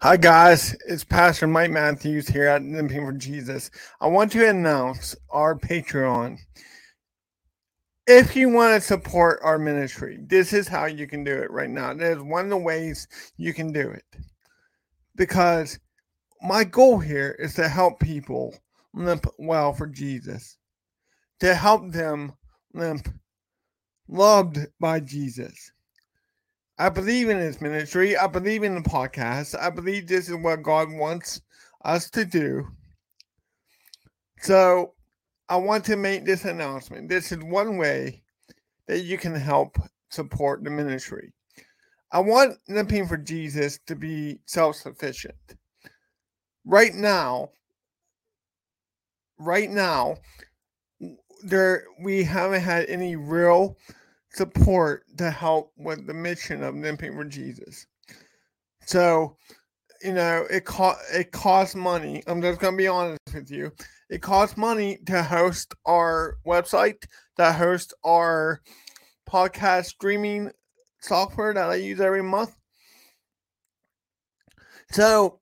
Hi, 0.00 0.16
guys. 0.16 0.76
It's 0.86 1.02
Pastor 1.02 1.48
Mike 1.48 1.72
Matthews 1.72 2.28
here 2.28 2.46
at 2.46 2.62
Limping 2.62 3.04
for 3.04 3.12
Jesus. 3.12 3.68
I 4.00 4.06
want 4.06 4.30
to 4.30 4.48
announce 4.48 5.16
our 5.28 5.56
Patreon. 5.58 6.38
If 8.06 8.36
you 8.36 8.48
want 8.48 8.80
to 8.80 8.80
support 8.80 9.40
our 9.42 9.58
ministry, 9.58 10.20
this 10.22 10.52
is 10.52 10.68
how 10.68 10.84
you 10.84 11.08
can 11.08 11.24
do 11.24 11.32
it 11.32 11.50
right 11.50 11.68
now. 11.68 11.94
There's 11.94 12.22
one 12.22 12.44
of 12.44 12.50
the 12.50 12.58
ways 12.58 13.08
you 13.38 13.52
can 13.52 13.72
do 13.72 13.90
it. 13.90 14.04
Because 15.16 15.80
my 16.42 16.62
goal 16.62 17.00
here 17.00 17.34
is 17.40 17.54
to 17.54 17.68
help 17.68 17.98
people 17.98 18.54
limp 18.94 19.26
well 19.36 19.72
for 19.72 19.88
Jesus, 19.88 20.58
to 21.40 21.56
help 21.56 21.90
them 21.90 22.34
limp 22.72 23.08
loved 24.06 24.58
by 24.78 25.00
Jesus. 25.00 25.72
I 26.78 26.88
believe 26.88 27.28
in 27.28 27.38
his 27.38 27.60
ministry. 27.60 28.16
I 28.16 28.28
believe 28.28 28.62
in 28.62 28.76
the 28.76 28.88
podcast. 28.88 29.58
I 29.58 29.68
believe 29.70 30.06
this 30.06 30.28
is 30.28 30.36
what 30.36 30.62
God 30.62 30.92
wants 30.92 31.40
us 31.84 32.08
to 32.10 32.24
do. 32.24 32.68
So 34.40 34.94
I 35.48 35.56
want 35.56 35.84
to 35.86 35.96
make 35.96 36.24
this 36.24 36.44
announcement. 36.44 37.08
This 37.08 37.32
is 37.32 37.38
one 37.38 37.78
way 37.78 38.22
that 38.86 39.00
you 39.00 39.18
can 39.18 39.34
help 39.34 39.76
support 40.10 40.62
the 40.62 40.70
ministry. 40.70 41.32
I 42.12 42.20
want 42.20 42.58
Limping 42.68 43.08
for 43.08 43.16
Jesus 43.16 43.80
to 43.86 43.96
be 43.96 44.38
self 44.46 44.76
sufficient. 44.76 45.34
Right 46.64 46.94
now, 46.94 47.50
right 49.38 49.70
now, 49.70 50.16
there 51.42 51.84
we 52.02 52.22
haven't 52.24 52.62
had 52.62 52.86
any 52.86 53.16
real 53.16 53.76
support 54.38 55.02
to 55.18 55.30
help 55.30 55.72
with 55.76 56.06
the 56.06 56.14
mission 56.14 56.62
of 56.62 56.76
Limping 56.76 57.14
for 57.14 57.24
Jesus. 57.24 57.86
So, 58.86 59.36
you 60.00 60.12
know, 60.12 60.46
it 60.48 60.64
cost 60.64 61.00
it 61.12 61.32
costs 61.32 61.74
money. 61.74 62.22
I'm 62.26 62.40
just 62.40 62.60
gonna 62.60 62.76
be 62.76 62.86
honest 62.86 63.18
with 63.34 63.50
you. 63.50 63.72
It 64.08 64.22
costs 64.22 64.56
money 64.56 64.98
to 65.06 65.22
host 65.22 65.74
our 65.84 66.38
website, 66.46 67.04
to 67.36 67.52
host 67.52 67.92
our 68.06 68.62
podcast 69.28 69.86
streaming 69.86 70.50
software 71.00 71.52
that 71.52 71.68
I 71.68 71.74
use 71.74 72.00
every 72.00 72.22
month. 72.22 72.54
So 74.92 75.40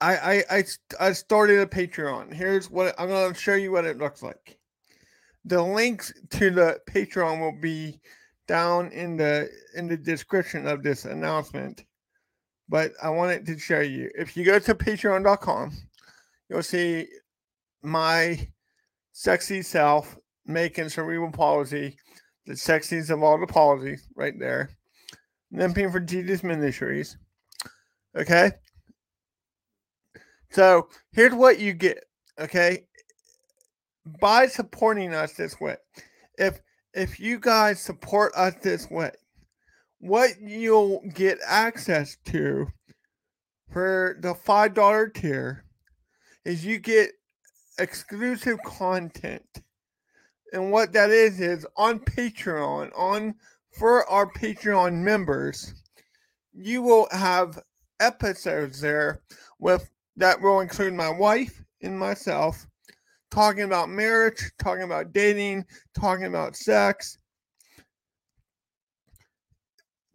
I 0.00 0.16
I 0.16 0.44
I, 0.58 0.64
I 1.00 1.12
started 1.12 1.60
a 1.60 1.66
Patreon. 1.66 2.32
Here's 2.32 2.70
what 2.70 2.94
I'm 2.98 3.08
gonna 3.08 3.34
show 3.34 3.54
you 3.54 3.72
what 3.72 3.86
it 3.86 3.98
looks 3.98 4.22
like 4.22 4.58
the 5.48 5.62
links 5.62 6.12
to 6.30 6.50
the 6.50 6.78
Patreon 6.88 7.40
will 7.40 7.58
be 7.58 8.00
down 8.46 8.92
in 8.92 9.16
the 9.16 9.48
in 9.74 9.88
the 9.88 9.96
description 9.96 10.66
of 10.66 10.82
this 10.82 11.04
announcement. 11.06 11.84
But 12.68 12.92
I 13.02 13.08
wanted 13.08 13.46
to 13.46 13.58
show 13.58 13.80
you. 13.80 14.10
If 14.14 14.36
you 14.36 14.44
go 14.44 14.58
to 14.58 14.74
patreon.com, 14.74 15.72
you'll 16.48 16.62
see 16.62 17.08
my 17.82 18.46
sexy 19.12 19.62
self 19.62 20.18
making 20.44 20.90
cerebral 20.90 21.32
palsy, 21.32 21.96
the 22.46 22.52
sexiest 22.52 23.10
of 23.10 23.22
all 23.22 23.40
the 23.40 23.46
palsies 23.46 24.00
right 24.16 24.38
there. 24.38 24.70
Limping 25.50 25.90
for 25.90 26.00
Jesus 26.00 26.42
Ministries. 26.42 27.16
Okay. 28.14 28.52
So 30.50 30.88
here's 31.12 31.34
what 31.34 31.58
you 31.58 31.72
get. 31.72 32.04
Okay 32.38 32.87
by 34.20 34.46
supporting 34.46 35.14
us 35.14 35.32
this 35.34 35.60
way, 35.60 35.76
if 36.38 36.60
if 36.94 37.20
you 37.20 37.38
guys 37.38 37.80
support 37.80 38.32
us 38.34 38.54
this 38.62 38.90
way, 38.90 39.10
what 40.00 40.40
you'll 40.40 41.02
get 41.14 41.38
access 41.46 42.16
to 42.26 42.66
for 43.70 44.16
the 44.20 44.34
five 44.34 44.74
dollar 44.74 45.08
tier 45.08 45.64
is 46.44 46.64
you 46.64 46.78
get 46.78 47.10
exclusive 47.78 48.58
content. 48.64 49.62
And 50.52 50.72
what 50.72 50.92
that 50.94 51.10
is 51.10 51.40
is 51.40 51.66
on 51.76 52.00
Patreon, 52.00 52.90
on 52.96 53.34
for 53.78 54.08
our 54.08 54.26
Patreon 54.32 54.94
members, 54.94 55.74
you 56.54 56.80
will 56.82 57.06
have 57.12 57.60
episodes 58.00 58.80
there 58.80 59.22
with 59.58 59.90
that 60.16 60.40
will 60.40 60.60
include 60.60 60.94
my 60.94 61.10
wife 61.10 61.62
and 61.82 61.98
myself 61.98 62.66
talking 63.30 63.62
about 63.62 63.88
marriage, 63.88 64.42
talking 64.58 64.84
about 64.84 65.12
dating, 65.12 65.64
talking 65.94 66.26
about 66.26 66.56
sex, 66.56 67.18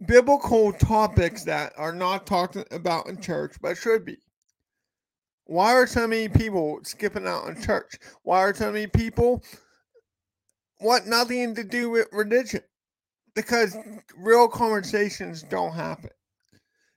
biblical 0.06 0.74
topics 0.74 1.44
that 1.44 1.73
are 1.78 1.94
not 1.94 2.25
talked 2.25 2.57
about 2.72 3.07
in 3.07 3.22
church 3.22 3.56
but 3.62 3.78
should 3.78 4.06
be. 4.06 4.18
Why 5.46 5.73
are 5.73 5.88
so 5.88 6.07
many 6.07 6.29
people 6.29 6.79
skipping 6.84 7.28
out 7.28 7.47
in 7.47 7.62
church? 7.62 7.96
Why 8.23 8.40
are 8.40 8.53
so 8.53 8.72
many 8.72 8.88
people 8.88 9.44
want 10.79 11.07
nothing 11.07 11.53
to 11.56 11.63
do 11.63 11.90
with 11.90 12.07
religion? 12.12 12.62
Because 13.35 13.75
real 14.16 14.47
conversations 14.47 15.44
don't 15.44 15.73
happen. 15.73 16.12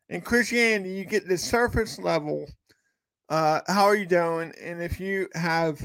In 0.08 0.20
Christianity, 0.20 0.90
you 0.90 1.04
get 1.04 1.26
the 1.26 1.36
surface 1.36 1.98
level. 1.98 2.46
Uh, 3.28 3.60
how 3.66 3.84
are 3.84 3.96
you 3.96 4.06
doing? 4.06 4.52
And 4.62 4.80
if 4.80 5.00
you 5.00 5.28
have 5.34 5.84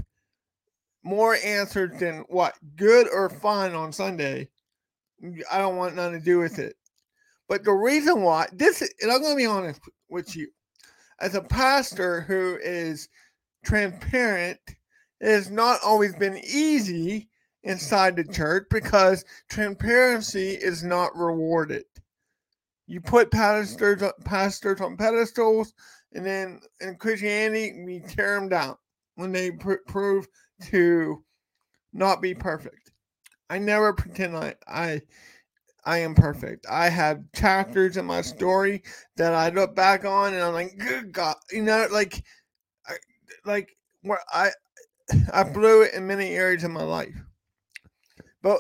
more 1.04 1.36
answers 1.44 2.00
than 2.00 2.26
what 2.30 2.56
good 2.76 3.08
or 3.12 3.30
fun 3.30 3.74
on 3.74 3.92
Sunday. 3.92 4.50
Mm, 5.24 5.42
I 5.52 5.58
don't 5.58 5.78
want 5.78 5.96
nothing 5.96 6.20
to 6.20 6.26
do 6.26 6.40
with 6.40 6.60
it. 6.60 6.76
But 7.48 7.64
the 7.64 7.74
reason 7.74 8.22
why 8.22 8.48
this, 8.54 8.82
and 9.02 9.12
I'm 9.12 9.22
going 9.22 9.34
to 9.34 9.38
be 9.38 9.46
honest 9.46 9.82
with 10.10 10.36
you, 10.36 10.48
as 11.20 11.36
a 11.36 11.42
pastor 11.42 12.22
who 12.22 12.58
is 12.62 13.10
transparent, 13.64 14.60
it 15.20 15.30
has 15.30 15.52
not 15.52 15.80
always 15.86 16.16
been 16.16 16.38
easy 16.38 17.30
inside 17.64 18.16
the 18.16 18.24
church 18.24 18.68
because 18.72 19.24
transparency 19.50 20.52
is 20.52 20.84
not 20.84 21.16
rewarded. 21.16 21.84
You 22.88 23.02
put 23.02 23.32
pastors 23.32 24.04
pastors 24.26 24.82
on 24.82 24.98
pedestals, 24.98 25.74
and 26.14 26.26
then 26.26 26.60
in 26.80 26.96
Christianity 26.96 27.84
we 27.86 28.00
tear 28.00 28.36
them 28.40 28.50
down 28.50 28.78
when 29.16 29.32
they 29.32 29.52
pr- 29.52 29.76
prove 29.88 30.28
to 30.64 31.24
not 31.94 32.22
be 32.22 32.34
perfect. 32.34 32.92
I 33.50 33.58
never 33.58 33.94
pretend 33.94 34.38
I 34.38 34.56
I 34.68 35.02
I 35.84 35.98
am 36.00 36.16
perfect. 36.16 36.66
I 36.70 36.90
have 36.90 37.24
chapters 37.34 37.98
in 37.98 38.06
my 38.06 38.22
story 38.22 38.84
that 39.18 39.34
I 39.34 39.50
look 39.50 39.76
back 39.76 40.06
on 40.06 40.34
and 40.34 40.44
I'm 40.44 40.54
like, 40.54 40.78
good 40.78 41.12
God, 41.12 41.36
you 41.52 41.64
know, 41.64 41.88
like, 41.92 42.24
I, 42.88 42.94
like 43.46 43.76
where 44.04 44.20
I 44.32 44.52
I 45.34 45.44
blew 45.44 45.82
it 45.82 45.94
in 45.94 46.06
many 46.06 46.36
areas 46.36 46.64
of 46.64 46.72
my 46.72 46.84
life. 46.84 47.16
But 48.44 48.60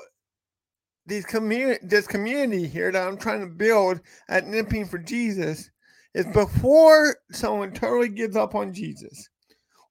these 1.06 1.26
community, 1.26 1.80
this 1.86 2.08
community 2.08 2.68
here 2.68 2.92
that 2.92 3.08
I'm 3.08 3.18
trying 3.18 3.42
to 3.42 3.48
build 3.48 4.02
at 4.30 4.48
Limping 4.48 4.88
for 4.88 4.98
Jesus 4.98 5.70
is 6.14 6.26
before 6.28 7.18
someone 7.32 7.72
totally 7.72 8.10
gives 8.10 8.36
up 8.36 8.56
on 8.56 8.74
Jesus 8.74 9.30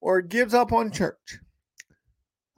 or 0.00 0.20
gives 0.20 0.54
up 0.54 0.72
on 0.72 0.90
church 0.90 1.38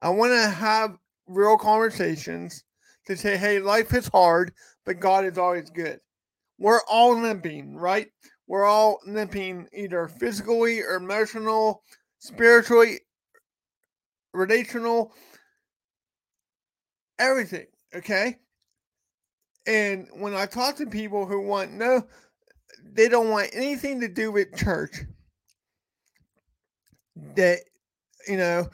I 0.02 0.10
want 0.10 0.32
to 0.32 0.48
have 0.48 0.98
real 1.28 1.56
conversations 1.56 2.64
to 3.06 3.16
say, 3.16 3.36
hey, 3.36 3.60
life 3.60 3.94
is 3.94 4.08
hard, 4.08 4.52
but 4.84 5.00
God 5.00 5.24
is 5.24 5.38
always 5.38 5.70
good. 5.70 6.00
We're 6.58 6.82
all 6.90 7.18
limping, 7.18 7.76
right? 7.76 8.08
We're 8.48 8.64
all 8.64 8.98
limping 9.06 9.68
either 9.72 10.08
physically 10.08 10.80
or 10.80 10.94
emotional, 10.94 11.84
spiritually, 12.18 12.98
relational, 14.34 15.12
everything. 17.18 17.66
Okay. 17.94 18.36
And 19.66 20.08
when 20.14 20.34
I 20.34 20.46
talk 20.46 20.76
to 20.76 20.86
people 20.86 21.26
who 21.26 21.40
want 21.40 21.72
no, 21.72 22.04
they 22.92 23.08
don't 23.08 23.30
want 23.30 23.50
anything 23.52 24.00
to 24.00 24.08
do 24.08 24.32
with 24.32 24.56
church, 24.56 25.02
that, 27.36 27.60
you 28.26 28.36
know, 28.36 28.68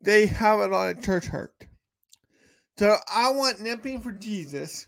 they 0.00 0.26
have 0.26 0.60
a 0.60 0.66
lot 0.66 0.96
of 0.96 1.02
church 1.02 1.26
hurt. 1.26 1.54
So 2.78 2.96
I 3.12 3.30
want 3.30 3.62
Limping 3.62 4.00
for 4.00 4.12
Jesus 4.12 4.86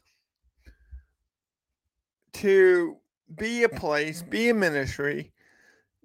to 2.35 2.97
be 3.37 3.65
a 3.65 3.69
place, 3.69 4.23
be 4.23 4.49
a 4.49 4.55
ministry 4.55 5.33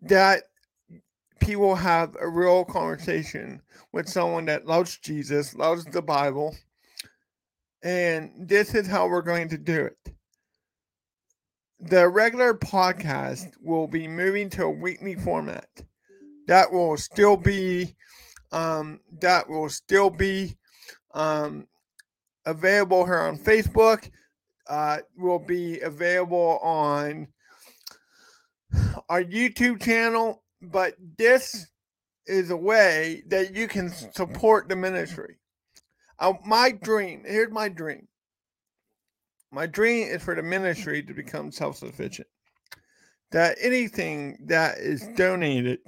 that 0.01 0.43
people 1.39 1.75
have 1.75 2.15
a 2.19 2.27
real 2.27 2.65
conversation 2.65 3.61
with 3.93 4.09
someone 4.09 4.45
that 4.45 4.65
loves 4.65 4.97
Jesus, 4.97 5.55
loves 5.55 5.85
the 5.85 6.01
Bible. 6.01 6.55
And 7.83 8.31
this 8.37 8.75
is 8.75 8.87
how 8.87 9.07
we're 9.07 9.21
going 9.21 9.49
to 9.49 9.57
do 9.57 9.85
it. 9.85 10.13
The 11.79 12.09
regular 12.09 12.53
podcast 12.53 13.51
will 13.61 13.87
be 13.87 14.07
moving 14.07 14.49
to 14.51 14.65
a 14.65 14.69
weekly 14.69 15.15
format. 15.15 15.69
That 16.47 16.71
will 16.71 16.97
still 16.97 17.37
be 17.37 17.95
um, 18.51 18.99
that 19.19 19.49
will 19.49 19.69
still 19.69 20.09
be 20.09 20.57
um, 21.13 21.67
available 22.45 23.05
here 23.05 23.19
on 23.19 23.37
Facebook. 23.37 24.09
Uh, 24.69 24.97
will 25.17 25.39
be 25.39 25.79
available 25.79 26.59
on 26.61 27.27
our 29.07 29.23
YouTube 29.23 29.81
channel, 29.81 30.43
but 30.61 30.93
this 31.17 31.67
is 32.25 32.49
a 32.49 32.57
way 32.57 33.23
that 33.27 33.55
you 33.55 33.67
can 33.67 33.89
support 33.89 34.67
the 34.67 34.75
ministry. 34.75 35.37
Uh, 36.19 36.33
my 36.45 36.71
dream 36.71 37.23
here's 37.25 37.51
my 37.51 37.69
dream. 37.69 38.07
My 39.51 39.65
dream 39.65 40.07
is 40.09 40.21
for 40.21 40.35
the 40.35 40.43
ministry 40.43 41.01
to 41.03 41.13
become 41.13 41.51
self 41.51 41.77
sufficient. 41.77 42.27
That 43.31 43.57
anything 43.61 44.37
that 44.47 44.79
is 44.79 45.07
donated 45.15 45.79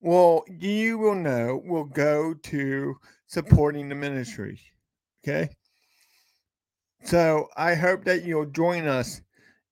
well, 0.00 0.44
you 0.48 0.98
will 0.98 1.14
know 1.14 1.60
will 1.64 1.84
go 1.84 2.34
to 2.34 2.96
supporting 3.26 3.88
the 3.88 3.94
ministry. 3.94 4.60
Okay. 5.24 5.50
So 7.04 7.48
I 7.56 7.74
hope 7.74 8.04
that 8.04 8.24
you'll 8.24 8.46
join 8.46 8.86
us 8.86 9.20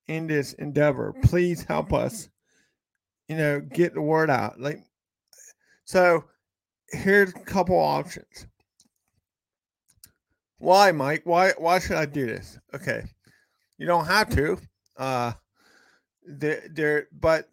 in 0.07 0.27
this 0.27 0.53
endeavor. 0.53 1.13
Please 1.23 1.63
help 1.63 1.93
us, 1.93 2.29
you 3.27 3.37
know, 3.37 3.59
get 3.59 3.93
the 3.93 4.01
word 4.01 4.29
out. 4.29 4.59
Like, 4.59 4.79
so 5.85 6.23
here's 6.89 7.29
a 7.29 7.39
couple 7.39 7.77
options. 7.77 8.47
Why, 10.59 10.91
Mike? 10.91 11.21
Why 11.25 11.51
why 11.57 11.79
should 11.79 11.97
I 11.97 12.05
do 12.05 12.25
this? 12.25 12.57
Okay. 12.73 13.03
You 13.77 13.85
don't 13.85 14.05
have 14.05 14.29
to. 14.35 14.57
Uh 14.97 15.33
there 16.25 16.63
there 16.71 17.07
but 17.11 17.47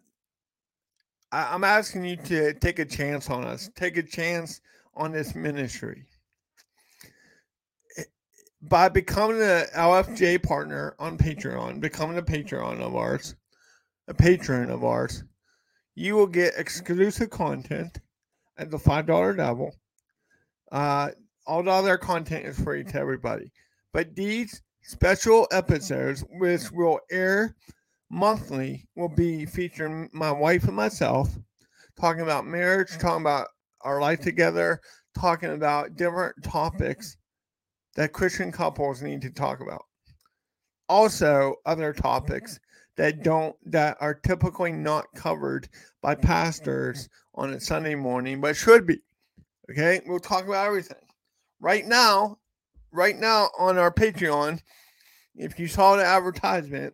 I, 1.35 1.53
I'm 1.53 1.65
asking 1.65 2.05
you 2.05 2.15
to 2.15 2.53
take 2.53 2.79
a 2.79 2.85
chance 2.85 3.29
on 3.29 3.43
us. 3.43 3.69
Take 3.75 3.97
a 3.97 4.03
chance 4.03 4.61
on 4.95 5.11
this 5.11 5.35
ministry. 5.35 6.05
By 8.61 8.87
becoming 8.87 9.41
an 9.41 9.65
LFJ 9.75 10.41
partner 10.41 10.95
on 10.97 11.17
Patreon, 11.17 11.81
becoming 11.81 12.17
a 12.17 12.21
Patreon 12.21 12.79
of 12.79 12.95
ours, 12.95 13.35
a 14.07 14.13
patron 14.13 14.71
of 14.71 14.83
ours, 14.83 15.23
you 15.93 16.15
will 16.15 16.27
get 16.27 16.53
exclusive 16.57 17.29
content 17.29 17.99
at 18.57 18.71
the 18.71 18.77
$5 18.77 19.37
level. 19.37 19.75
Uh, 20.71 21.11
all 21.45 21.63
the 21.63 21.71
other 21.71 21.97
content 21.97 22.45
is 22.45 22.59
free 22.59 22.83
to 22.85 22.97
everybody. 22.97 23.51
But 23.93 24.15
these 24.15 24.61
special 24.83 25.47
episodes, 25.51 26.23
which 26.31 26.71
will 26.71 26.99
air 27.11 27.55
monthly, 28.15 28.87
will 28.95 29.09
be 29.09 29.45
featuring 29.45 30.09
my 30.13 30.31
wife 30.31 30.63
and 30.63 30.75
myself 30.75 31.29
talking 31.99 32.21
about 32.21 32.45
marriage, 32.45 32.89
mm-hmm. 32.89 33.01
talking 33.01 33.21
about 33.21 33.47
our 33.81 34.01
life 34.01 34.21
together, 34.21 34.81
talking 35.17 35.51
about 35.51 35.95
different 35.95 36.35
topics 36.43 37.11
mm-hmm. 37.11 38.01
that 38.01 38.13
Christian 38.13 38.51
couples 38.51 39.01
need 39.01 39.21
to 39.21 39.29
talk 39.29 39.59
about. 39.61 39.83
Also, 40.87 41.55
other 41.65 41.93
topics 41.93 42.53
mm-hmm. 42.53 43.03
that 43.03 43.23
don't 43.23 43.55
that 43.65 43.97
are 43.99 44.13
typically 44.13 44.71
not 44.71 45.05
covered 45.15 45.67
by 46.01 46.15
pastors 46.15 47.09
on 47.35 47.51
a 47.51 47.59
Sunday 47.59 47.95
morning, 47.95 48.41
but 48.41 48.55
should 48.55 48.87
be. 48.87 49.01
Okay, 49.69 49.99
we'll 50.05 50.19
talk 50.19 50.45
about 50.45 50.67
everything. 50.67 50.97
Right 51.59 51.85
now, 51.85 52.37
right 52.91 53.17
now 53.17 53.49
on 53.57 53.77
our 53.77 53.91
Patreon, 53.91 54.61
if 55.35 55.59
you 55.59 55.67
saw 55.67 55.95
the 55.95 56.05
advertisement, 56.05 56.93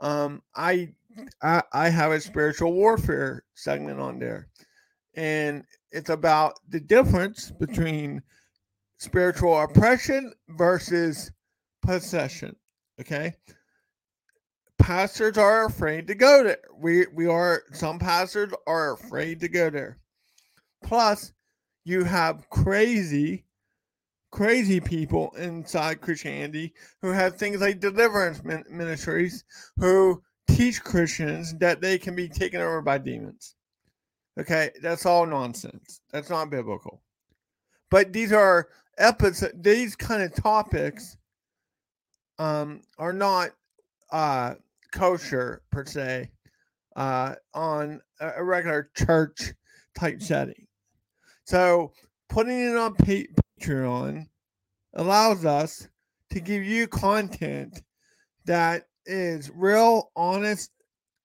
um, 0.00 0.42
I, 0.54 0.92
I 1.42 1.62
I 1.72 1.88
have 1.88 2.12
a 2.12 2.20
spiritual 2.20 2.72
warfare 2.72 3.44
segment 3.54 4.00
on 4.00 4.18
there, 4.18 4.48
and 5.14 5.64
it's 5.90 6.10
about 6.10 6.54
the 6.68 6.80
difference 6.80 7.50
between 7.50 8.22
spiritual 8.98 9.58
oppression 9.58 10.32
versus 10.48 11.30
possession. 11.82 12.56
Okay, 13.00 13.34
pastors 14.78 15.36
are 15.36 15.66
afraid 15.66 16.06
to 16.06 16.14
go 16.14 16.44
there. 16.44 16.58
We 16.78 17.06
we 17.14 17.26
are 17.26 17.62
some 17.72 17.98
pastors 17.98 18.52
are 18.66 18.94
afraid 18.94 19.40
to 19.40 19.48
go 19.48 19.70
there. 19.70 19.98
Plus, 20.82 21.32
you 21.84 22.04
have 22.04 22.48
crazy 22.48 23.44
crazy 24.30 24.80
people 24.80 25.30
inside 25.36 26.00
Christianity 26.00 26.72
who 27.02 27.10
have 27.10 27.36
things 27.36 27.60
like 27.60 27.80
deliverance 27.80 28.42
ministries 28.44 29.44
who 29.76 30.22
teach 30.48 30.82
Christians 30.82 31.54
that 31.58 31.80
they 31.80 31.98
can 31.98 32.14
be 32.14 32.28
taken 32.28 32.60
over 32.60 32.82
by 32.82 32.98
demons. 32.98 33.56
Okay, 34.38 34.70
that's 34.82 35.06
all 35.06 35.26
nonsense. 35.26 36.00
That's 36.12 36.30
not 36.30 36.50
biblical. 36.50 37.02
But 37.90 38.12
these 38.12 38.32
are 38.32 38.68
episodes, 38.98 39.52
these 39.60 39.96
kind 39.96 40.22
of 40.22 40.34
topics 40.34 41.16
um, 42.38 42.82
are 42.98 43.12
not 43.12 43.50
uh, 44.12 44.54
kosher 44.92 45.62
per 45.70 45.84
se 45.84 46.30
uh, 46.96 47.34
on 47.54 48.00
a 48.20 48.42
regular 48.42 48.90
church 48.96 49.52
type 49.98 50.22
setting. 50.22 50.66
So 51.44 51.92
putting 52.28 52.60
it 52.60 52.76
on 52.76 52.94
Patreon 53.60 54.26
allows 54.94 55.44
us 55.44 55.88
to 56.30 56.40
give 56.40 56.64
you 56.64 56.86
content 56.88 57.82
that 58.46 58.86
is 59.06 59.50
real, 59.54 60.10
honest, 60.16 60.70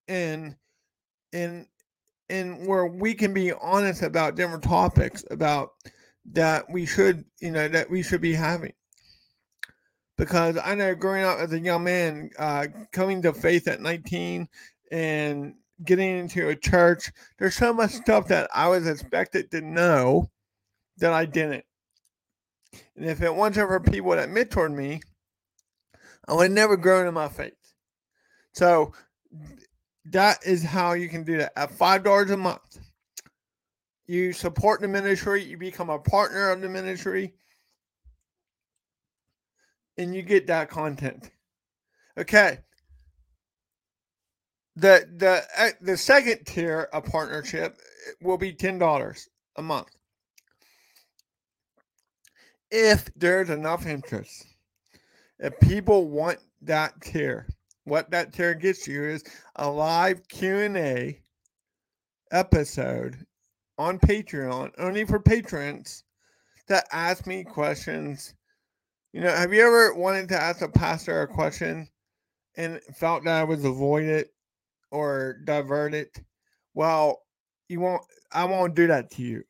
and 0.08 0.56
and 1.34 1.66
and 2.30 2.68
where 2.68 2.88
we 2.88 3.14
can 3.14 3.34
be 3.34 3.54
honest 3.54 4.02
about 4.02 4.36
different 4.36 4.64
topics 4.64 5.24
about 5.30 5.72
that 6.32 6.70
we 6.70 6.86
should 6.86 7.24
you 7.40 7.52
know 7.52 7.68
that 7.68 7.90
we 7.90 8.04
should 8.04 8.22
be 8.22 8.34
having. 8.34 8.74
Because 10.18 10.58
i 10.64 10.76
know 10.76 10.96
growing 10.96 11.24
up 11.24 11.40
as 11.40 11.52
a 11.54 11.60
young 11.60 11.84
man 11.84 12.30
uh, 12.40 12.68
coming 12.92 13.22
to 13.22 13.34
faith 13.34 13.68
at 13.68 13.82
19 13.82 14.48
and 14.92 15.56
getting 15.84 16.20
into 16.20 16.48
a 16.48 16.56
church 16.56 17.12
there's 17.38 17.56
so 17.56 17.74
much 17.74 17.92
stuff 17.92 18.30
that 18.30 18.50
i 18.56 18.66
was 18.66 18.88
expected 18.88 19.52
to 19.52 19.60
know 19.60 20.30
that 21.00 21.12
i 21.12 21.26
didn't 21.26 21.66
and 22.96 23.06
if 23.06 23.22
it 23.22 23.34
wasn't 23.34 23.68
for 23.68 23.80
people 23.80 24.12
that 24.12 24.30
mentored 24.30 24.74
me, 24.74 25.02
I 26.28 26.34
would 26.34 26.52
never 26.52 26.78
grown 26.78 27.08
in 27.08 27.14
my 27.14 27.28
faith. 27.28 27.54
So 28.54 28.94
that 30.06 30.46
is 30.46 30.64
how 30.64 30.94
you 30.94 31.10
can 31.10 31.24
do 31.24 31.38
that. 31.38 31.54
At 31.58 31.72
five 31.72 32.04
dollars 32.04 32.32
a 32.32 32.38
month, 32.38 32.80
you 34.08 34.34
support 34.34 34.82
the 34.82 34.88
ministry, 34.88 35.44
you 35.44 35.58
become 35.58 35.90
a 35.90 36.00
partner 36.00 36.50
of 36.52 36.62
the 36.62 36.70
ministry, 36.70 37.34
and 39.98 40.16
you 40.16 40.22
get 40.22 40.48
that 40.48 40.70
content. 40.70 41.32
Okay. 42.18 42.60
The 44.76 45.08
the 45.16 45.44
uh, 45.58 45.70
the 45.82 45.98
second 45.98 46.46
tier 46.46 46.90
of 46.92 47.06
partnership 47.06 47.80
will 48.22 48.38
be 48.38 48.52
ten 48.54 48.78
dollars 48.78 49.30
a 49.56 49.62
month 49.62 49.95
if 52.76 53.10
there's 53.16 53.50
enough 53.50 53.86
interest. 53.86 54.48
If 55.40 55.58
people 55.62 56.10
want 56.10 56.40
that 56.62 57.00
tier, 57.02 57.48
what 57.86 58.12
that 58.12 58.34
tier 58.34 58.54
gets 58.54 58.86
you 58.86 59.02
is 59.06 59.24
a 59.56 59.70
live 59.70 60.28
Q&A 60.28 61.22
episode 62.32 63.26
on 63.78 63.98
Patreon, 63.98 64.72
only 64.78 65.06
for 65.06 65.20
patrons 65.20 66.04
that 66.68 66.86
ask 66.92 67.26
me 67.26 67.46
questions. 67.46 68.34
You 69.14 69.22
know, 69.22 69.32
have 69.32 69.54
you 69.54 69.66
ever 69.66 69.94
wanted 69.94 70.28
to 70.30 70.42
ask 70.42 70.62
a 70.62 70.68
pastor 70.68 71.22
a 71.22 71.28
question 71.28 71.88
and 72.58 72.82
felt 72.94 73.24
that 73.24 73.40
I 73.40 73.44
was 73.46 73.64
avoided 73.64 74.28
or 74.92 75.38
diverted? 75.46 76.10
Well, 76.74 77.22
you 77.70 77.80
won't 77.80 78.02
I 78.34 78.44
won't 78.44 78.76
do 78.76 78.88
that 78.88 79.12
to 79.12 79.22
you. 79.22 79.44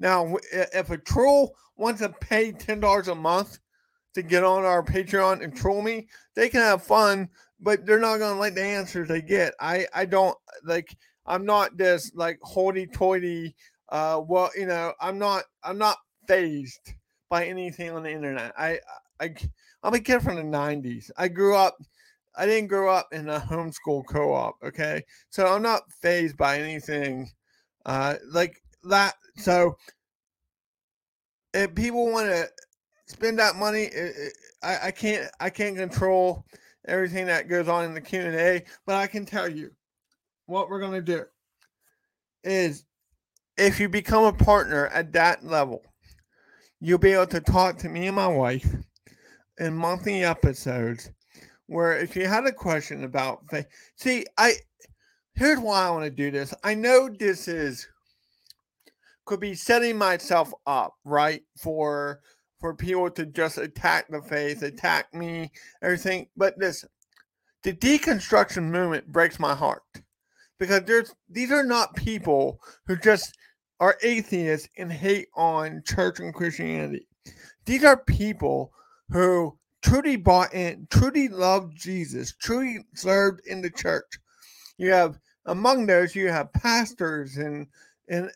Now, 0.00 0.36
if 0.52 0.90
a 0.90 0.98
troll 0.98 1.54
wants 1.76 2.00
to 2.00 2.08
pay 2.08 2.52
ten 2.52 2.80
dollars 2.80 3.08
a 3.08 3.14
month 3.14 3.58
to 4.14 4.22
get 4.22 4.44
on 4.44 4.64
our 4.64 4.82
Patreon 4.82 5.42
and 5.42 5.56
troll 5.56 5.82
me, 5.82 6.08
they 6.34 6.48
can 6.48 6.60
have 6.60 6.82
fun, 6.82 7.28
but 7.60 7.84
they're 7.84 7.98
not 7.98 8.18
gonna 8.18 8.38
like 8.38 8.54
the 8.54 8.62
answers 8.62 9.08
they 9.08 9.22
get. 9.22 9.54
I 9.60 9.86
I 9.94 10.04
don't 10.04 10.36
like. 10.64 10.96
I'm 11.26 11.44
not 11.44 11.76
this 11.76 12.12
like 12.14 12.38
hoity-toity. 12.42 13.54
Uh, 13.90 14.22
well, 14.26 14.50
you 14.56 14.66
know, 14.66 14.92
I'm 15.00 15.18
not. 15.18 15.44
I'm 15.62 15.78
not 15.78 15.98
fazed 16.26 16.94
by 17.28 17.46
anything 17.46 17.90
on 17.90 18.02
the 18.02 18.10
internet. 18.12 18.52
I 18.58 18.80
I 19.20 19.34
I'm 19.82 19.94
a 19.94 20.00
kid 20.00 20.22
from 20.22 20.36
the 20.36 20.42
'90s. 20.42 21.10
I 21.16 21.28
grew 21.28 21.56
up. 21.56 21.76
I 22.36 22.46
didn't 22.46 22.68
grow 22.68 22.88
up 22.94 23.08
in 23.12 23.28
a 23.28 23.40
homeschool 23.40 24.04
co-op. 24.06 24.56
Okay, 24.62 25.02
so 25.30 25.46
I'm 25.46 25.62
not 25.62 25.90
fazed 25.90 26.36
by 26.36 26.60
anything. 26.60 27.30
Uh, 27.84 28.16
like 28.30 28.62
that. 28.84 29.14
So 29.36 29.76
if 31.54 31.74
people 31.74 32.10
want 32.10 32.28
to 32.28 32.48
spend 33.06 33.38
that 33.38 33.56
money, 33.56 33.84
it, 33.84 34.14
it, 34.16 34.32
I, 34.62 34.88
I 34.88 34.90
can't 34.90 35.30
I 35.40 35.50
can't 35.50 35.76
control 35.76 36.44
everything 36.86 37.26
that 37.26 37.48
goes 37.48 37.68
on 37.68 37.84
in 37.84 37.94
the 37.94 38.00
Q 38.00 38.20
and 38.20 38.34
A, 38.34 38.64
but 38.86 38.96
I 38.96 39.06
can 39.06 39.26
tell 39.26 39.48
you 39.48 39.70
what 40.46 40.68
we're 40.68 40.80
gonna 40.80 41.02
do 41.02 41.24
is 42.44 42.84
if 43.56 43.80
you 43.80 43.88
become 43.88 44.24
a 44.24 44.32
partner 44.32 44.86
at 44.88 45.12
that 45.12 45.44
level, 45.44 45.82
you'll 46.80 46.98
be 46.98 47.12
able 47.12 47.26
to 47.26 47.40
talk 47.40 47.76
to 47.78 47.88
me 47.88 48.06
and 48.06 48.16
my 48.16 48.28
wife 48.28 48.66
in 49.58 49.74
monthly 49.74 50.22
episodes 50.22 51.10
where 51.66 51.98
if 51.98 52.16
you 52.16 52.26
had 52.26 52.46
a 52.46 52.52
question 52.52 53.04
about 53.04 53.42
see, 53.96 54.24
I 54.36 54.54
here's 55.34 55.58
why 55.58 55.86
I 55.86 55.90
want 55.90 56.04
to 56.04 56.10
do 56.10 56.30
this. 56.30 56.54
I 56.64 56.74
know 56.74 57.08
this 57.08 57.48
is 57.48 57.86
could 59.28 59.40
be 59.40 59.54
setting 59.54 59.98
myself 59.98 60.52
up 60.66 60.94
right 61.04 61.42
for 61.60 62.20
for 62.60 62.74
people 62.74 63.08
to 63.10 63.26
just 63.26 63.58
attack 63.58 64.06
the 64.08 64.20
faith, 64.22 64.62
attack 64.62 65.12
me, 65.14 65.52
everything. 65.82 66.26
But 66.36 66.54
listen, 66.58 66.88
the 67.62 67.74
deconstruction 67.74 68.64
movement 68.64 69.06
breaks 69.12 69.38
my 69.38 69.54
heart 69.54 69.82
because 70.58 70.82
there's 70.84 71.14
these 71.28 71.52
are 71.52 71.62
not 71.62 71.94
people 71.94 72.58
who 72.86 72.96
just 72.96 73.36
are 73.80 73.98
atheists 74.02 74.68
and 74.78 74.90
hate 74.90 75.28
on 75.36 75.82
church 75.84 76.20
and 76.20 76.34
Christianity. 76.34 77.06
These 77.66 77.84
are 77.84 78.02
people 78.04 78.72
who 79.10 79.56
truly 79.82 80.16
bought 80.16 80.54
in, 80.54 80.88
truly 80.90 81.28
loved 81.28 81.76
Jesus, 81.76 82.34
truly 82.40 82.78
served 82.94 83.42
in 83.46 83.60
the 83.60 83.70
church. 83.70 84.18
You 84.78 84.90
have 84.90 85.18
among 85.44 85.84
those 85.84 86.16
you 86.16 86.28
have 86.28 86.50
pastors 86.54 87.36
and 87.36 87.66
and 88.08 88.30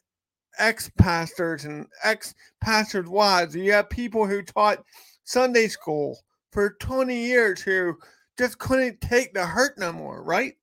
ex 0.58 0.90
pastors 0.98 1.64
and 1.64 1.86
ex 2.04 2.34
pastors' 2.60 3.08
wives. 3.08 3.54
You 3.54 3.72
have 3.72 3.90
people 3.90 4.26
who 4.26 4.42
taught 4.42 4.84
Sunday 5.24 5.68
school 5.68 6.18
for 6.50 6.76
20 6.80 7.16
years 7.16 7.60
who 7.60 7.96
just 8.38 8.58
couldn't 8.58 9.00
take 9.00 9.34
the 9.34 9.44
hurt 9.44 9.78
no 9.78 9.92
more, 9.92 10.22
right? 10.22 10.54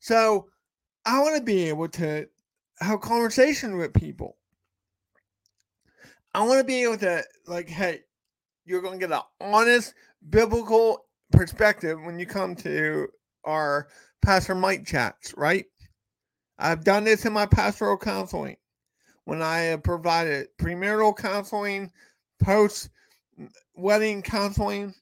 So 0.00 0.48
I 1.04 1.20
want 1.20 1.36
to 1.36 1.42
be 1.42 1.68
able 1.68 1.88
to 1.88 2.26
have 2.80 3.00
conversation 3.00 3.76
with 3.76 3.94
people. 3.94 4.36
I 6.34 6.42
want 6.42 6.58
to 6.58 6.64
be 6.64 6.82
able 6.82 6.98
to 6.98 7.22
like, 7.46 7.68
hey, 7.68 8.00
you're 8.64 8.82
going 8.82 8.98
to 8.98 9.06
get 9.06 9.16
an 9.16 9.22
honest 9.40 9.94
biblical 10.30 11.06
perspective 11.32 11.98
when 12.02 12.18
you 12.18 12.26
come 12.26 12.54
to 12.56 13.08
our 13.44 13.88
Pastor 14.22 14.54
Mike 14.54 14.86
chats, 14.86 15.34
right? 15.36 15.66
I've 16.58 16.84
done 16.84 17.04
this 17.04 17.24
in 17.24 17.32
my 17.32 17.46
pastoral 17.46 17.96
counseling 17.96 18.56
when 19.24 19.42
I 19.42 19.60
have 19.60 19.82
provided 19.82 20.48
premarital 20.58 21.16
counseling, 21.16 21.90
post 22.42 22.90
mm, 23.40 23.50
wedding 23.74 24.22
counseling. 24.22 24.94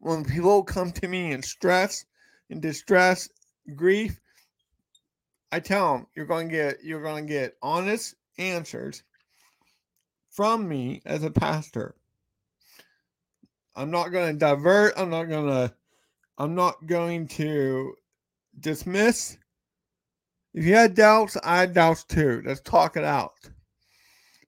When 0.00 0.24
people 0.24 0.62
come 0.64 0.92
to 0.92 1.08
me 1.08 1.32
in 1.32 1.42
stress, 1.42 2.04
in 2.50 2.60
distress, 2.60 3.28
grief, 3.74 4.20
I 5.52 5.60
tell 5.60 5.94
them 5.94 6.06
you're 6.14 6.26
going 6.26 6.48
to 6.48 6.54
get 6.54 6.82
you're 6.82 7.02
going 7.02 7.26
to 7.26 7.32
get 7.32 7.56
honest 7.62 8.16
answers 8.38 9.02
from 10.30 10.68
me 10.68 11.00
as 11.06 11.22
a 11.22 11.30
pastor. 11.30 11.94
I'm 13.76 13.90
not 13.90 14.08
going 14.08 14.32
to 14.32 14.38
divert. 14.38 14.94
I'm 14.96 15.10
not 15.10 15.24
going 15.24 15.46
to 15.46 15.74
I'm 16.38 16.54
not 16.54 16.86
going 16.86 17.28
to 17.28 17.94
dismiss. 18.58 19.38
If 20.54 20.64
you 20.64 20.74
had 20.74 20.94
doubts, 20.94 21.36
I 21.42 21.58
had 21.58 21.74
doubts 21.74 22.04
too. 22.04 22.42
Let's 22.44 22.60
talk 22.60 22.96
it 22.96 23.04
out. 23.04 23.32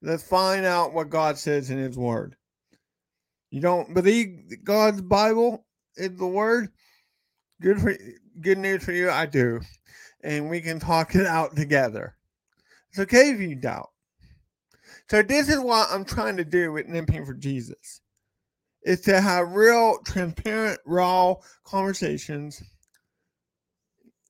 Let's 0.01 0.23
find 0.23 0.65
out 0.65 0.95
what 0.95 1.11
God 1.11 1.37
says 1.37 1.71
in 1.71 1.79
His 1.79 1.99
Word. 1.99 2.37
You 3.51 3.61
don't 3.61 3.93
believe 3.93 4.65
God's 4.65 5.03
Bible 5.03 5.67
is 5.97 6.17
the 6.17 6.27
Word? 6.27 6.69
Good 7.61 7.81
for 7.81 7.97
good 8.41 8.59
news 8.59 8.85
for 8.85 8.93
you. 8.93 9.11
I 9.11 9.27
do, 9.27 9.61
and 10.23 10.49
we 10.49 10.61
can 10.61 10.79
talk 10.79 11.15
it 11.15 11.27
out 11.27 11.57
together. 11.57 12.15
It's 12.91 13.01
okay 13.01 13.31
if 13.31 13.41
you 13.41 13.57
doubt. 13.57 13.91
So 15.09 15.23
this 15.23 15.49
is 15.49 15.59
what 15.59 15.89
I'm 15.91 16.05
trying 16.05 16.37
to 16.37 16.45
do 16.45 16.73
with 16.73 16.89
Limping 16.89 17.25
for 17.25 17.35
Jesus 17.35 18.01
is 18.83 19.01
to 19.03 19.21
have 19.21 19.53
real, 19.53 19.99
transparent, 20.05 20.79
raw 20.87 21.35
conversations. 21.65 22.63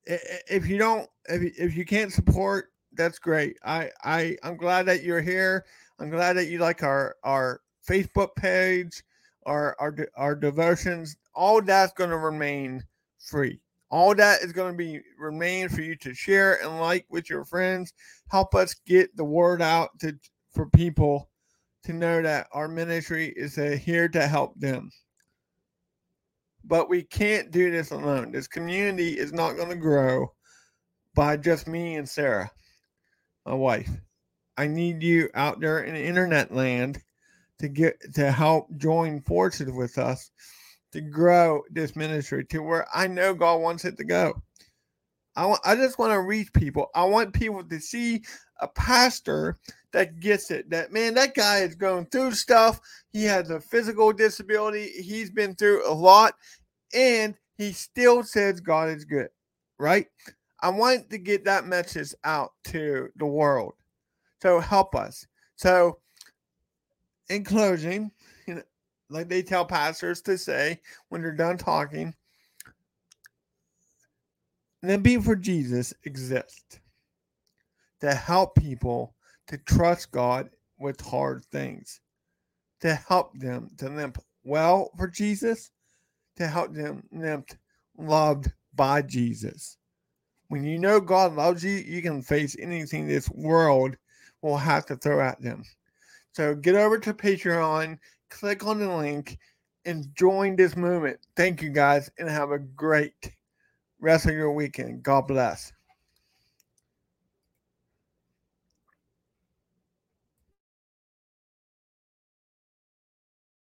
If 0.06 0.66
you 0.66 0.78
don't, 0.78 1.08
if 1.28 1.58
if 1.58 1.76
you 1.76 1.84
can't 1.84 2.12
support, 2.12 2.72
that's 2.92 3.18
great. 3.18 3.56
I 3.64 3.90
I 4.04 4.36
I'm 4.42 4.56
glad 4.56 4.86
that 4.86 5.02
you're 5.02 5.20
here. 5.20 5.64
I'm 5.98 6.10
glad 6.10 6.34
that 6.34 6.46
you 6.46 6.58
like 6.58 6.82
our 6.82 7.16
our 7.25 7.60
Facebook 7.88 8.34
page, 8.36 9.02
our 9.46 9.76
our 9.80 9.94
our 10.16 10.34
devotions. 10.34 11.16
All 11.34 11.60
that's 11.60 11.92
going 11.92 12.10
to 12.10 12.18
remain 12.18 12.82
free. 13.18 13.60
All 13.90 14.14
that 14.14 14.42
is 14.42 14.52
going 14.52 14.72
to 14.72 14.76
be 14.76 15.00
remain 15.18 15.68
for 15.68 15.82
you 15.82 15.96
to 15.96 16.14
share 16.14 16.62
and 16.62 16.80
like 16.80 17.06
with 17.08 17.30
your 17.30 17.44
friends. 17.44 17.92
Help 18.30 18.54
us 18.54 18.75
get 18.86 19.16
the 19.16 19.25
word 19.25 19.62
out 19.62 19.90
to 20.00 20.18
for 20.50 20.66
people 20.70 21.28
to 21.84 21.92
know 21.92 22.22
that 22.22 22.48
our 22.52 22.66
ministry 22.68 23.32
is 23.36 23.58
uh, 23.58 23.78
here 23.80 24.08
to 24.08 24.26
help 24.26 24.58
them. 24.58 24.90
But 26.66 26.88
we 26.88 27.02
can't 27.02 27.50
do 27.50 27.70
this 27.70 27.92
alone. 27.92 28.32
This 28.32 28.49
community 28.49 29.18
is 29.18 29.32
not 29.32 29.56
going 29.56 29.68
to 29.68 29.76
grow 29.76 30.32
by 31.14 31.37
just 31.37 31.66
me 31.68 31.96
and 31.96 32.08
Sarah, 32.08 32.50
my 33.44 33.54
wife. 33.54 33.90
I 34.56 34.66
need 34.66 35.02
you 35.02 35.28
out 35.35 35.61
there 35.61 35.80
in 35.80 35.94
internet 35.94 36.52
land 36.52 37.00
to 37.58 37.68
get 37.68 37.96
to 38.14 38.30
help 38.30 38.68
join 38.76 39.20
forces 39.23 39.70
with 39.70 39.99
us 39.99 40.30
to 40.92 41.00
grow 41.00 41.62
this 41.70 41.94
ministry 41.94 42.44
to 42.46 42.61
where 42.61 42.87
I 42.94 43.06
know 43.06 43.35
God 43.35 43.61
wants 43.61 43.85
it 43.85 43.96
to 43.99 44.04
go. 44.04 44.42
I 45.37 45.44
want, 45.44 45.61
I 45.64 45.76
just 45.76 45.99
want 45.99 46.12
to 46.12 46.20
reach 46.20 46.52
people. 46.52 46.88
I 46.94 47.04
want 47.04 47.35
people 47.35 47.62
to 47.62 47.80
see 47.80 48.23
a 48.61 48.68
pastor 48.68 49.58
that 49.96 50.20
gets 50.20 50.50
it. 50.50 50.68
That 50.68 50.92
man, 50.92 51.14
that 51.14 51.34
guy 51.34 51.60
is 51.60 51.74
going 51.74 52.04
through 52.06 52.32
stuff. 52.32 52.82
He 53.14 53.24
has 53.24 53.48
a 53.48 53.58
physical 53.58 54.12
disability. 54.12 54.88
He's 54.88 55.30
been 55.30 55.54
through 55.54 55.90
a 55.90 55.92
lot, 55.92 56.34
and 56.92 57.34
he 57.56 57.72
still 57.72 58.22
says 58.22 58.60
God 58.60 58.90
is 58.90 59.06
good. 59.06 59.28
Right? 59.78 60.06
I 60.60 60.68
want 60.68 61.08
to 61.08 61.16
get 61.16 61.46
that 61.46 61.66
message 61.66 62.12
out 62.24 62.52
to 62.64 63.08
the 63.16 63.24
world. 63.24 63.72
So 64.42 64.60
help 64.60 64.94
us. 64.94 65.26
So, 65.56 65.98
in 67.30 67.42
closing, 67.42 68.10
you 68.46 68.56
know, 68.56 68.62
like 69.08 69.30
they 69.30 69.42
tell 69.42 69.64
pastors 69.64 70.20
to 70.22 70.36
say 70.36 70.78
when 71.08 71.22
they're 71.22 71.32
done 71.32 71.56
talking, 71.56 72.14
Limping 74.82 75.22
for 75.22 75.36
Jesus 75.36 75.94
exists 76.04 76.80
to 78.00 78.14
help 78.14 78.54
people 78.56 79.15
to 79.48 79.58
trust 79.58 80.10
God 80.10 80.50
with 80.78 81.00
hard 81.00 81.44
things, 81.46 82.00
to 82.80 82.94
help 82.94 83.38
them 83.38 83.70
to 83.78 83.88
limp 83.88 84.18
well 84.44 84.90
for 84.96 85.08
Jesus, 85.08 85.70
to 86.36 86.46
help 86.46 86.74
them 86.74 87.02
limp 87.12 87.50
loved 87.96 88.52
by 88.74 89.02
Jesus. 89.02 89.78
When 90.48 90.64
you 90.64 90.78
know 90.78 91.00
God 91.00 91.34
loves 91.34 91.64
you, 91.64 91.72
you 91.72 92.02
can 92.02 92.22
face 92.22 92.56
anything 92.58 93.06
this 93.06 93.28
world 93.30 93.96
will 94.42 94.56
have 94.56 94.86
to 94.86 94.96
throw 94.96 95.20
at 95.20 95.40
them. 95.40 95.64
So 96.32 96.54
get 96.54 96.74
over 96.74 96.98
to 96.98 97.14
Patreon, 97.14 97.98
click 98.30 98.66
on 98.66 98.78
the 98.78 98.94
link, 98.94 99.38
and 99.86 100.14
join 100.14 100.56
this 100.56 100.76
movement. 100.76 101.18
Thank 101.36 101.62
you 101.62 101.70
guys, 101.70 102.10
and 102.18 102.28
have 102.28 102.50
a 102.50 102.58
great 102.58 103.32
rest 104.00 104.26
of 104.26 104.34
your 104.34 104.52
weekend. 104.52 105.02
God 105.02 105.26
bless. 105.26 105.72